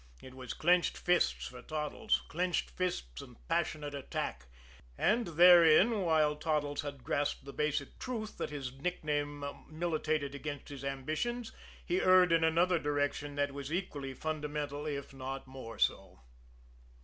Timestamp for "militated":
9.69-10.33